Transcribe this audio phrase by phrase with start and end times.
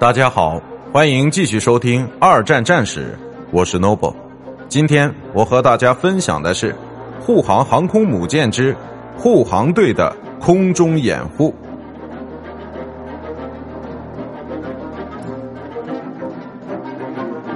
[0.00, 0.58] 大家好，
[0.94, 3.00] 欢迎继续收听《二战战史》，
[3.50, 4.14] 我是 Noble。
[4.66, 6.74] 今天我和大家分享的是
[7.20, 8.74] 护航航空母舰之
[9.18, 11.54] 护航队的空中掩护。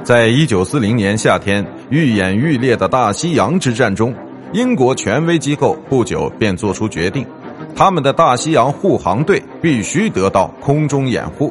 [0.02, 4.14] 在一九四零年夏天愈演愈烈的大西洋之战中，
[4.52, 7.26] 英国权威机构不久便作出决定，
[7.74, 11.50] 他们的大西洋护航队必须得到空中掩护。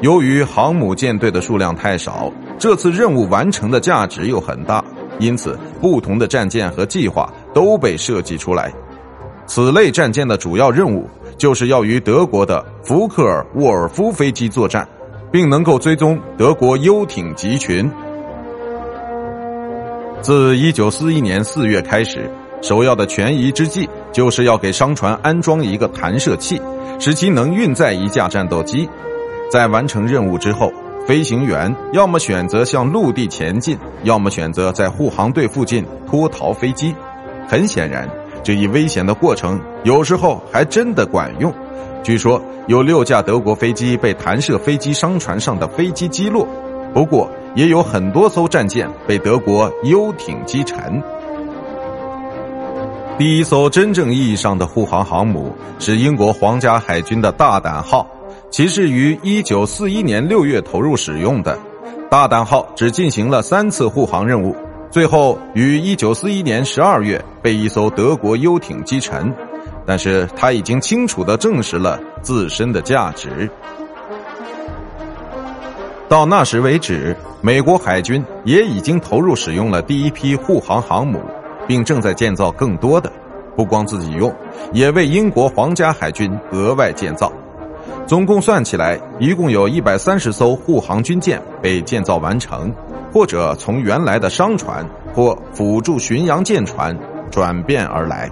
[0.00, 4.84] 由于航母舰队的数量太少，这次任务完成的价值又很大，
[5.18, 8.72] 因此不同的战舰和计划都被设计出来。
[9.46, 14.86] 此类战舰的主要任务就是要与德国的福克尔沃尔夫飞机作战。
[15.32, 17.88] 并能够追踪德国游艇集群。
[20.20, 22.28] 自一九四一年四月开始，
[22.60, 26.60] 首要的权宜之计就是要给商船安装一个弹射器，
[26.98, 28.88] 使其能运载一架战斗机。
[29.50, 30.72] 在完成任务之后，
[31.06, 36.94] 飞行员要么选择向陆地前进，要么选择在护航队附近脱逃飞机。
[37.48, 38.08] 很显然，
[38.44, 41.52] 这一危险的过程有时候还真的管用。
[42.04, 46.46] 据说有六架德国飞机被弹射飞机商船上的飞机击落，
[46.94, 51.02] 不过也有很多艘战舰被德国游艇击沉。
[53.18, 58.06] 第一艘真正意义上的护航航母是英国皇家海军的大胆号，
[58.50, 61.56] 其是于一九四一年六月投入使用的。
[62.10, 64.56] 大胆号只进行了三次护航任务，
[64.90, 69.32] 最后于一九四一年十二月被一艘德国游艇击沉。
[69.86, 73.48] 但是他已经清楚的证实了自身的价值。
[76.08, 81.20] 到那时为止，美国海军也已经投入使用了第一批护航航母，
[81.68, 83.10] 并正在建造更多的，
[83.56, 84.34] 不光自己用，
[84.72, 87.32] 也为英国皇家海军额外建造。
[88.06, 92.74] 总共算起来，一共有一百三十艘护航军舰被建造完成，
[93.12, 94.84] 或者从原来的商船
[95.14, 96.96] 或辅助巡洋舰船
[97.30, 98.30] 转变而来。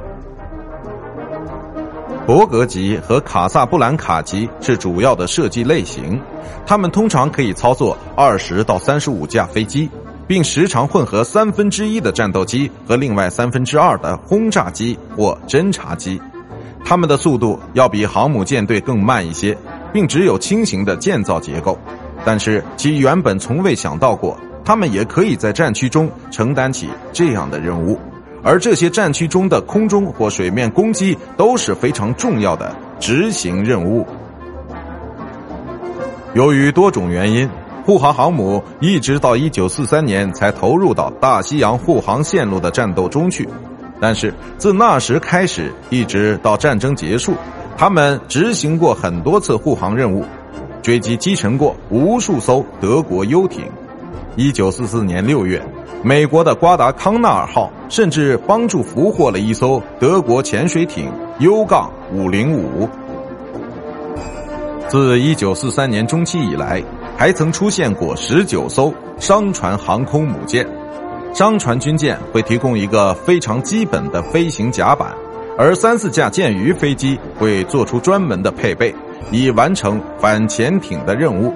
[2.27, 6.21] 伯格级和卡萨布兰卡级是主要的设计类型，
[6.67, 9.89] 它们通常可以操作二十到三十五架飞机，
[10.27, 16.21] 并时常混合三分之一的战斗机和另外三分之二的轰炸机或侦察机。
[16.85, 19.57] 他们的速度要比航母舰队更慢一些，
[19.93, 21.79] 并只有轻型的建造结构。
[22.25, 27.99] 但是其原本从未想到过，他们也可以在战区中承担起这样的任务。
[28.43, 34.07] 而这些战区中的空中或水面攻击都是非常重要的执行任务。
[36.35, 37.49] 由于多种原因，
[37.85, 43.49] 护航航母一直到一九四三年才投入到大西洋护航线路的战斗中去。
[44.01, 47.35] 但是自那时开始，一直到战争结束，
[47.77, 50.25] 他们执行过很多次护航任务，
[50.83, 53.65] 追击击沉过无数艘德国游艇。
[54.37, 55.63] 一九四四年六月。
[56.01, 61.11] 美国的瓜达康纳尔号甚至帮助俘获了一艘德国潜水艇
[61.41, 62.89] U 杠五零五。
[64.87, 66.81] 自一九四三年中期以来，
[67.17, 70.65] 还曾出现过十九艘商船航空母舰。
[71.35, 75.15] 商船军舰会提供一个非常基本的飞行甲板，
[75.57, 78.93] 而三四架舰鱼飞机会做出专门的配备，
[79.31, 81.55] 以完成反潜艇的任务。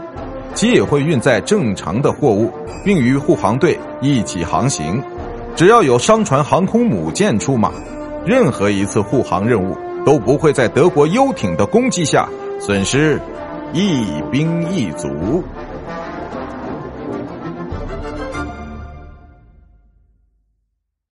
[0.54, 2.52] 其也会运载正常的货物，
[2.84, 5.02] 并与护航队一起航行。
[5.56, 7.72] 只要有商船航空母舰出马，
[8.24, 12.28] 任何一次护航任务都不会在德国游艇的攻击下
[12.60, 13.18] 损失
[13.72, 15.42] 一兵一卒。